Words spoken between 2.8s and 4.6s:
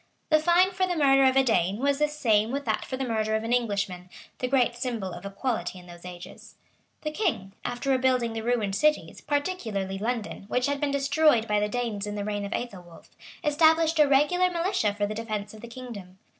for the murder of an Englishman; the